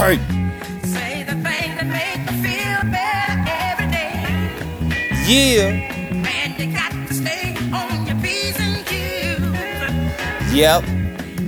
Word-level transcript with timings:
Hey, 0.00 0.16
Say 0.84 1.24
the 1.24 1.34
things 1.34 1.74
that 1.76 1.86
make 1.86 2.20
you 2.30 2.36
feel 2.40 2.80
better 2.90 3.36
every 3.50 3.88
day. 3.90 4.14
yeah, 5.26 5.68
And 6.24 6.58
you 6.58 6.72
got 6.72 6.92
to 7.08 7.12
stay 7.14 7.54
on 7.72 8.06
your 8.06 8.16
P's 8.22 8.56
and 8.60 8.86
Q's. 8.86 10.54
yep. 10.54 10.82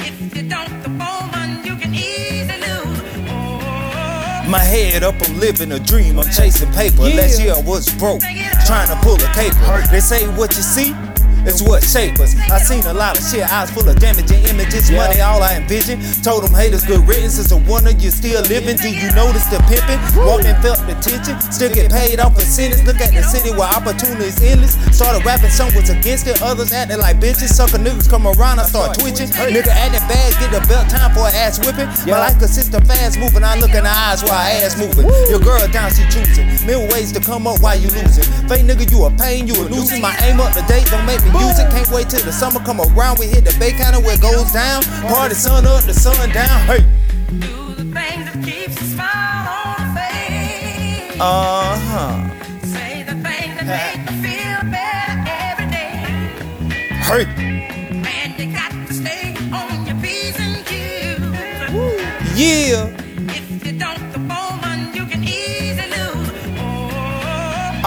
If 0.00 0.34
you 0.34 0.48
don't, 0.48 0.82
the 0.82 0.88
woman 0.88 1.62
you 1.64 1.76
can 1.76 1.94
easily 1.94 2.58
lose. 2.58 3.30
Oh, 3.30 4.44
My 4.48 4.58
head 4.60 5.02
up, 5.04 5.14
I'm 5.28 5.38
living 5.38 5.72
a 5.72 5.78
dream. 5.78 6.18
I'm 6.18 6.28
chasing 6.30 6.72
paper. 6.72 7.06
Yeah. 7.06 7.16
Last 7.16 7.38
year 7.40 7.52
I 7.54 7.60
was 7.60 7.88
broke, 7.96 8.22
trying 8.66 8.88
to 8.88 8.96
pull 9.02 9.16
a 9.16 9.28
paper. 9.34 9.82
They 9.92 10.00
say 10.00 10.26
what 10.36 10.56
you 10.56 10.62
see. 10.62 10.94
It's 11.46 11.62
what 11.62 11.82
shape 11.82 12.18
us. 12.20 12.36
I 12.50 12.58
seen 12.58 12.84
a 12.84 12.92
lot 12.92 13.16
of 13.16 13.24
shit, 13.24 13.46
eyes 13.48 13.70
full 13.70 13.88
of 13.88 13.98
damaging 13.98 14.44
images. 14.44 14.90
Yeah. 14.90 15.06
Money, 15.06 15.20
all 15.20 15.42
I 15.42 15.56
envision. 15.56 16.00
Told 16.22 16.44
them 16.44 16.52
haters 16.52 16.84
good 16.84 17.06
riddance. 17.06 17.38
It's 17.38 17.52
a 17.52 17.56
wonder 17.56 17.92
you 17.92 18.10
still 18.10 18.42
living. 18.42 18.76
Do 18.76 18.90
you 18.90 19.10
notice 19.12 19.46
the 19.46 19.58
pimping? 19.70 20.00
Walking, 20.20 20.56
felt 20.60 20.82
the 20.84 20.96
tension. 21.00 21.40
Still 21.52 21.72
get 21.72 21.90
paid 21.90 22.20
off 22.20 22.36
sentence. 22.50 22.82
Look 22.84 23.00
at 23.00 23.14
the 23.14 23.22
city 23.22 23.54
where 23.54 23.70
opportunity 23.70 24.26
is 24.26 24.42
endless. 24.42 24.74
Started 24.90 25.24
rapping, 25.24 25.50
some 25.50 25.72
was 25.74 25.88
against 25.88 26.26
it. 26.26 26.42
Others 26.42 26.72
acting 26.72 26.98
like 26.98 27.16
bitches. 27.16 27.54
Sucker 27.54 27.78
niggas 27.78 28.08
come 28.10 28.26
around, 28.26 28.58
I 28.58 28.64
start 28.66 28.98
twitching. 28.98 29.28
Nigga 29.30 29.72
acting 29.72 30.04
bad, 30.10 30.34
get 30.42 30.50
the 30.50 30.60
belt, 30.66 30.90
time 30.90 31.14
for 31.14 31.28
an 31.28 31.34
ass 31.34 31.58
whipping. 31.62 31.88
My 32.10 32.18
life 32.18 32.38
consists 32.38 32.74
of 32.74 32.84
fast 32.86 33.18
moving. 33.18 33.44
I 33.44 33.56
look 33.56 33.72
in 33.72 33.84
the 33.84 33.92
eyes 33.92 34.22
while 34.22 34.34
I 34.34 34.60
ass 34.60 34.76
moving. 34.76 35.06
Your 35.30 35.40
girl 35.40 35.62
down, 35.70 35.90
she 35.92 36.04
choosing. 36.10 36.48
Many 36.66 36.90
ways 36.92 37.12
to 37.12 37.20
come 37.20 37.46
up 37.46 37.60
while 37.60 37.78
you 37.78 37.88
losing. 37.88 38.24
Fake 38.48 38.66
nigga, 38.66 38.90
you 38.90 39.04
a 39.04 39.10
pain, 39.14 39.46
you 39.46 39.54
a 39.54 39.68
nuisance. 39.68 40.00
My 40.00 40.16
aim 40.26 40.40
up 40.40 40.52
to 40.54 40.62
date, 40.66 40.86
don't 40.90 41.06
make 41.06 41.22
me 41.22 41.29
it. 41.34 41.70
Can't 41.70 41.90
wait 41.90 42.08
till 42.10 42.22
the 42.24 42.32
summer 42.32 42.60
come 42.60 42.80
around. 42.80 43.18
We 43.18 43.26
hit 43.26 43.44
the 43.44 43.56
bay 43.58 43.72
County 43.72 44.02
where 44.02 44.14
it 44.14 44.20
goes 44.22 44.52
down. 44.52 44.82
Party 45.08 45.34
sun 45.34 45.66
up, 45.66 45.82
the 45.84 45.94
sun 45.94 46.16
down. 46.30 46.66
Hey. 46.66 46.80
do 47.38 47.74
the 47.74 47.84
things 47.84 48.24
that 48.26 48.42
keeps 48.44 48.80
a 48.80 48.84
smile 48.84 49.48
on 49.48 49.76
her 49.80 49.92
face. 49.98 51.20
Uh 51.20 51.78
huh. 51.90 52.30
Say 52.62 53.02
the 53.02 53.14
things 53.14 53.54
that 53.58 53.66
make 53.66 54.00
you 54.10 54.16
feel 54.24 54.60
better 54.70 55.16
every 55.50 55.68
day. 55.70 55.90
Hey. 57.08 57.24
And 58.06 58.38
you 58.38 58.46
got 58.52 58.72
to 58.72 58.94
stay 58.94 59.36
on 59.52 59.86
your 59.86 59.96
P's 60.02 60.36
and 60.38 60.64
Q's. 60.66 61.20
Yeah. 62.38 62.86
If 63.36 63.66
you 63.66 63.78
don't, 63.78 64.12
the 64.12 64.20
woman 64.20 64.94
you 64.94 65.04
can 65.06 65.22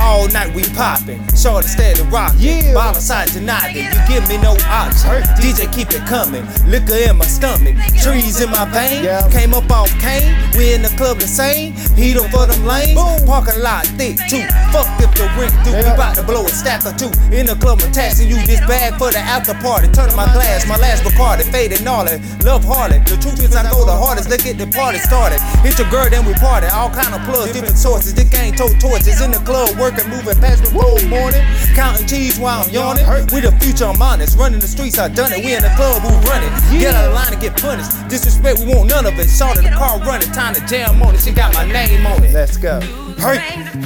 All 0.00 0.26
night 0.28 0.54
we 0.54 0.64
poppin', 0.74 1.20
shorty 1.36 1.68
steady 1.68 2.02
rockin'. 2.10 2.40
Yeah. 2.40 2.74
Bottle 2.74 3.00
side 3.00 3.28
tonight, 3.28 3.76
you 3.76 3.84
give 4.08 4.26
me 4.28 4.38
no 4.38 4.56
option. 4.66 5.22
DJ 5.36 5.70
keep 5.72 5.92
it 5.92 6.04
coming, 6.08 6.44
liquor 6.66 6.96
in 6.96 7.16
my 7.18 7.26
stomach, 7.26 7.76
trees 8.02 8.40
in 8.40 8.50
my 8.50 8.64
vein. 8.64 9.04
Yeah. 9.04 9.28
Came 9.30 9.52
up 9.54 9.70
off 9.70 9.92
Kane, 10.00 10.34
we 10.56 10.72
in 10.72 10.82
the 10.82 10.88
club 10.96 11.18
the 11.18 11.28
same. 11.28 11.74
Heat 12.00 12.16
up 12.16 12.30
for 12.30 12.46
them 12.46 12.64
lanes, 12.64 12.96
Boom. 12.96 13.26
parking 13.28 13.60
lot 13.62 13.86
thick 14.00 14.16
too. 14.28 14.42
Fuck 14.72 14.88
if 15.04 15.12
the 15.14 15.28
rent 15.36 15.52
through, 15.62 15.76
we 15.76 15.90
bout 15.96 16.16
to 16.16 16.22
blow 16.22 16.44
a 16.44 16.48
stack 16.48 16.84
or 16.86 16.96
two. 16.96 17.12
In 17.30 17.46
the 17.46 17.54
club, 17.54 17.80
I'm 17.84 17.92
taxing 17.92 18.28
you 18.28 18.40
this 18.46 18.60
bag 18.66 18.96
for 18.96 19.12
the 19.12 19.20
after 19.20 19.54
party. 19.60 19.88
Turning 19.92 20.16
my 20.16 20.26
glass, 20.32 20.66
my 20.66 20.76
last 20.78 21.04
Bacardi, 21.04 21.44
faded 21.52 21.84
gnarly. 21.84 22.18
Love 22.42 22.64
Harley, 22.64 22.98
the 23.04 23.16
truth 23.20 23.38
is 23.44 23.54
I 23.54 23.68
go 23.70 23.84
the 23.84 23.92
hardest. 23.92 24.30
Let's 24.30 24.44
get 24.44 24.56
the 24.56 24.66
party 24.66 24.98
started. 24.98 25.40
Hit 25.60 25.78
your 25.78 25.90
girl, 25.90 26.08
then 26.08 26.24
we 26.24 26.32
party. 26.34 26.66
All 26.72 26.90
kind 26.90 27.14
of 27.14 27.20
plugs, 27.28 27.52
different 27.52 27.76
sources. 27.76 28.14
This 28.14 28.28
game 28.30 28.54
told 28.54 28.80
torches 28.80 29.20
in 29.20 29.30
the 29.30 29.40
club, 29.44 29.76
working, 29.90 30.10
moving 30.10 30.40
past 30.40 30.64
the 30.64 30.70
whole 30.70 31.00
morning. 31.08 31.42
Counting 31.74 32.06
cheese 32.06 32.38
while 32.38 32.62
I'm 32.62 32.70
yawning. 32.70 33.04
We 33.32 33.40
the 33.40 33.52
future, 33.60 33.86
I'm 33.86 34.00
honest. 34.00 34.38
Running 34.38 34.60
the 34.60 34.68
streets, 34.68 34.98
I 34.98 35.08
done 35.08 35.32
it. 35.32 35.44
We 35.44 35.54
in 35.54 35.62
the 35.62 35.72
club, 35.76 36.02
who 36.02 36.08
run 36.28 36.42
it? 36.42 36.52
Get 36.70 36.94
out 36.94 37.08
of 37.08 37.14
line 37.14 37.32
and 37.32 37.40
get 37.40 37.60
punished. 37.60 37.90
Disrespect, 38.08 38.60
we 38.60 38.74
want 38.74 38.88
none 38.88 39.06
of 39.06 39.18
it. 39.18 39.28
Started 39.28 39.64
the 39.64 39.70
car 39.70 39.98
running, 40.00 40.30
time 40.32 40.54
to 40.54 40.66
jam 40.66 41.02
on 41.02 41.14
it. 41.14 41.20
She 41.20 41.32
got 41.32 41.54
my 41.54 41.66
name 41.66 42.06
on 42.06 42.22
it. 42.22 42.32
Let's 42.32 42.56
go. 42.56 42.80
do 42.80 43.14
the 43.14 43.22
Hey. 43.22 43.38
things 43.38 43.64
that 43.64 43.80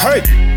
If 0.00 0.47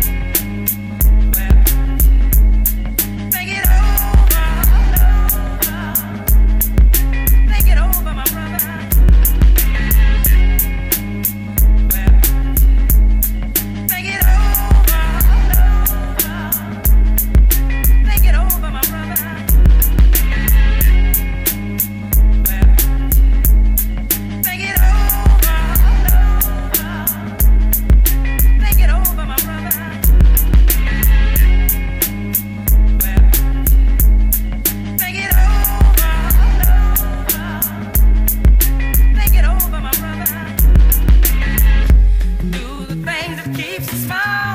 smile. 43.96 44.51